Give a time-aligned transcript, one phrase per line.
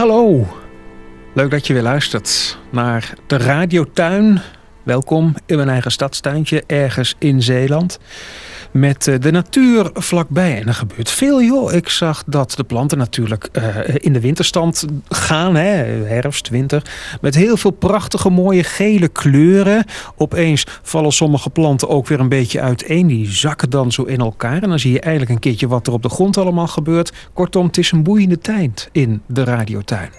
[0.00, 0.46] Hallo,
[1.34, 4.40] leuk dat je weer luistert naar de Radiotuin.
[4.90, 7.98] Welkom in mijn eigen stadstuintje ergens in Zeeland.
[8.70, 10.60] Met eh, de natuur vlakbij.
[10.60, 11.72] En er gebeurt veel, joh.
[11.72, 15.54] Ik zag dat de planten natuurlijk uh, in de winterstand gaan.
[15.54, 15.68] Hè?
[16.04, 16.82] Herfst, winter.
[17.20, 19.84] Met heel veel prachtige, mooie gele kleuren.
[20.16, 23.06] Opeens vallen sommige planten ook weer een beetje uiteen.
[23.06, 24.62] Die zakken dan zo in elkaar.
[24.62, 27.12] En dan zie je eigenlijk een keertje wat er op de grond allemaal gebeurt.
[27.32, 30.10] Kortom, het is een boeiende tijd in de radiotuin.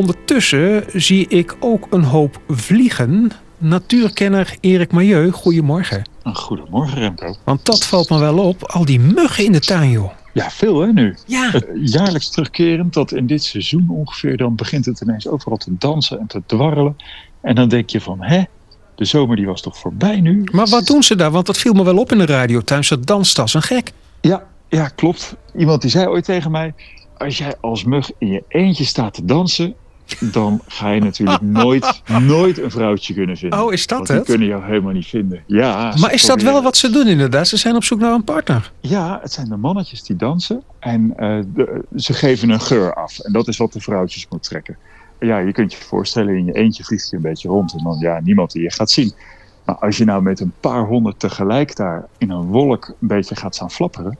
[0.00, 3.30] Ondertussen zie ik ook een hoop vliegen.
[3.58, 6.02] Natuurkenner Erik Milieu, goedemorgen.
[6.22, 7.36] Goedemorgen Remco.
[7.44, 10.10] Want dat valt me wel op, al die muggen in de tuin joh.
[10.32, 11.16] Ja, veel hè nu.
[11.26, 11.50] Ja.
[11.50, 16.20] Het jaarlijks terugkerend tot in dit seizoen ongeveer, dan begint het ineens overal te dansen
[16.20, 16.96] en te dwarrelen.
[17.40, 18.42] En dan denk je van, hè,
[18.94, 20.44] de zomer die was toch voorbij nu?
[20.52, 21.30] Maar wat doen ze daar?
[21.30, 22.84] Want dat viel me wel op in de radiotuin.
[22.84, 23.92] Ze danst als een gek.
[24.20, 25.36] Ja, ja, klopt.
[25.56, 26.74] Iemand die zei ooit tegen mij,
[27.18, 29.74] als jij als mug in je eentje staat te dansen,
[30.18, 33.62] dan ga je natuurlijk nooit, nooit een vrouwtje kunnen vinden.
[33.64, 34.16] Oh, is dat het?
[34.16, 35.42] Die kunnen jou helemaal niet vinden.
[35.46, 37.48] Ja, Maar is dat wel wat ze doen inderdaad?
[37.48, 38.72] Ze zijn op zoek naar een partner.
[38.80, 43.18] Ja, het zijn de mannetjes die dansen en eh, de- ze geven een geur af.
[43.18, 44.76] En dat is wat de vrouwtjes moet trekken.
[45.20, 47.98] Ja, je kunt je voorstellen, in je eentje vliegt je een beetje rond en dan
[47.98, 49.12] ja, niemand die je gaat zien.
[49.64, 53.36] Maar als je nou met een paar honderd tegelijk daar in een wolk een beetje
[53.36, 54.18] gaat staan flapperen,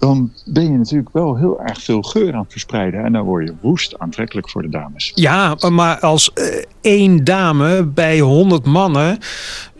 [0.00, 3.04] dan ben je natuurlijk wel heel erg veel geur aan het verspreiden.
[3.04, 5.12] En dan word je woest aantrekkelijk voor de dames.
[5.14, 6.44] Ja, maar als eh,
[6.80, 9.18] één dame bij honderd mannen,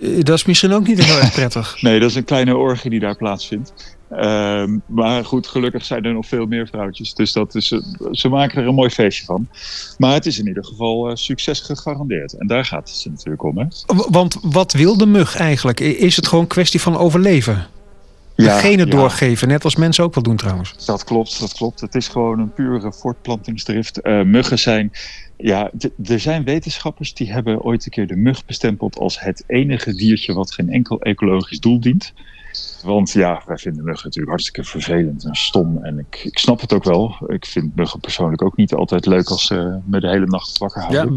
[0.00, 1.68] eh, dat is misschien ook niet heel erg prettig.
[1.80, 3.98] Nee, dat is een kleine orgie die daar plaatsvindt.
[4.10, 7.14] Ehm, maar goed, gelukkig zijn er nog veel meer vrouwtjes.
[7.14, 9.48] Dus dat is, eh, ze maken er een mooi feestje van.
[9.98, 12.32] Maar het is in ieder geval succes gegarandeerd.
[12.32, 13.58] En daar gaat het natuurlijk om.
[13.58, 13.66] Hè?
[14.10, 15.80] Want wat wil de mug eigenlijk?
[15.80, 17.66] Is het gewoon een kwestie van overleven?
[18.44, 20.84] De genen ja, doorgeven, net als mensen ook wel doen trouwens.
[20.86, 21.80] dat klopt, dat klopt.
[21.80, 24.00] Het is gewoon een pure voortplantingsdrift.
[24.00, 24.92] Eh, muggen zijn...
[25.36, 25.70] Ja,
[26.05, 30.34] er zijn wetenschappers die hebben ooit een keer de mug bestempeld als het enige diertje
[30.34, 32.12] wat geen enkel ecologisch doel dient.
[32.82, 35.84] Want ja, wij vinden muggen natuurlijk hartstikke vervelend en stom.
[35.84, 37.16] En ik, ik snap het ook wel.
[37.26, 40.82] Ik vind muggen persoonlijk ook niet altijd leuk als ze me de hele nacht wakker
[40.82, 41.12] houden.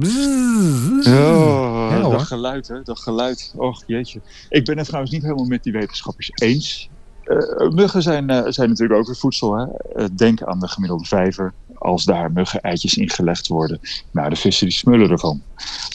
[1.06, 2.81] Oh, Ja, dat geluid, hè?
[2.81, 3.53] Dat geluid.
[3.56, 4.22] Och, jeetje.
[4.50, 6.90] Ik ben het trouwens niet helemaal met die wetenschappers eens.
[7.23, 9.57] Eh, muggen zijn, eh, zijn natuurlijk ook weer voedsel.
[9.57, 9.66] Hè?
[9.66, 11.53] Eh, denk aan de gemiddelde vijver.
[11.73, 13.79] Als daar muggen-eitjes in gelegd worden.
[14.11, 15.41] Nou, de vissen die smullen ervan.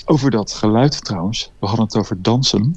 [0.05, 1.51] Over dat geluid trouwens.
[1.59, 2.77] We hadden het over dansen.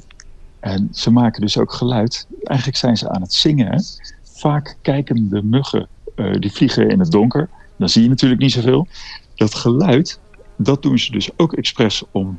[0.60, 2.26] En ze maken dus ook geluid.
[2.42, 3.84] Eigenlijk zijn ze aan het zingen.
[4.22, 5.88] Vaak kijken de muggen,
[6.38, 7.48] die vliegen in het donker.
[7.76, 8.86] Dan zie je natuurlijk niet zoveel.
[9.34, 10.20] Dat geluid,
[10.56, 12.38] dat doen ze dus ook expres om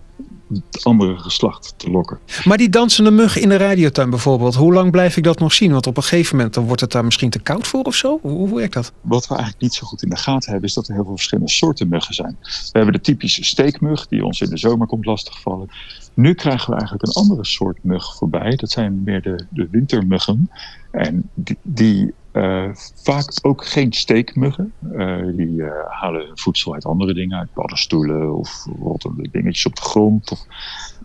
[0.72, 2.19] het andere geslacht te lokken.
[2.44, 5.72] Maar die dansende mug in de radiotuin bijvoorbeeld, hoe lang blijf ik dat nog zien?
[5.72, 8.19] Want op een gegeven moment dan wordt het daar misschien te koud voor of zo?
[8.22, 8.92] Hoe, hoe werkt dat?
[9.02, 11.16] Wat we eigenlijk niet zo goed in de gaten hebben, is dat er heel veel
[11.16, 12.38] verschillende soorten muggen zijn.
[12.42, 15.69] We hebben de typische steekmug, die ons in de zomer komt lastigvallen.
[16.13, 18.56] Nu krijgen we eigenlijk een andere soort mug voorbij.
[18.56, 20.50] Dat zijn meer de, de wintermuggen.
[20.92, 22.70] En die, die eh,
[23.04, 24.74] vaak ook geen steekmuggen.
[24.92, 29.76] Eh, die eh, halen hun voedsel uit andere dingen, uit paddenstoelen of rottende dingetjes op
[29.76, 30.32] de grond.
[30.32, 30.46] Of...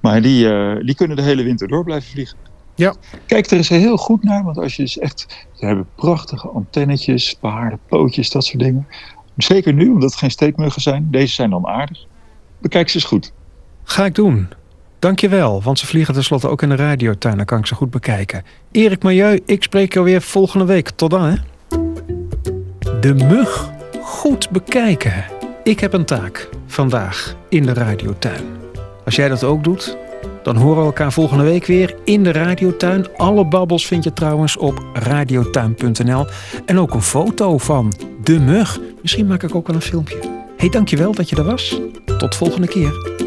[0.00, 2.38] Maar die, eh, die kunnen de hele winter door blijven vliegen.
[2.75, 2.94] Ja.
[3.27, 5.47] Kijk er eens heel goed naar, want als je dus echt...
[5.53, 8.87] Ze hebben prachtige antennetjes, behaarde pootjes, dat soort dingen.
[9.37, 11.09] Zeker nu, omdat het geen steekmuggen zijn.
[11.11, 12.06] Deze zijn dan aardig.
[12.59, 13.33] Bekijk ze eens goed.
[13.83, 14.49] Ga ik doen.
[14.98, 17.36] Dankjewel, want ze vliegen tenslotte ook in de radiotuin.
[17.36, 18.44] Dan kan ik ze goed bekijken.
[18.72, 20.91] Erik Milieu, ik spreek jou weer volgende week.
[20.91, 21.34] Tot dan, hè.
[23.00, 23.70] De mug
[24.03, 25.25] goed bekijken.
[25.64, 28.44] Ik heb een taak vandaag in de radiotuin.
[29.04, 29.97] Als jij dat ook doet,
[30.42, 33.16] dan horen we elkaar volgende week weer in de radiotuin.
[33.16, 36.26] Alle babbels vind je trouwens op radiotuin.nl.
[36.66, 37.92] En ook een foto van
[38.22, 38.81] de mug.
[39.03, 40.19] Misschien maak ik ook wel een filmpje.
[40.56, 41.81] hey, dankjewel dat je er was.
[42.19, 43.26] Tot volgende keer.